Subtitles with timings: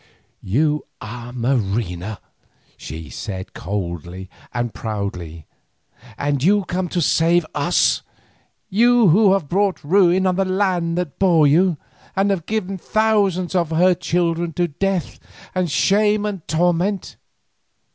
[0.41, 2.19] "You are Marina,"
[2.75, 5.45] she said coldly and proudly,
[6.17, 8.01] "and you come to save us,
[8.67, 11.77] you who have brought ruin on the land that bore you,
[12.15, 15.19] and have given thousands of her children to death,
[15.53, 17.17] and shame, and torment.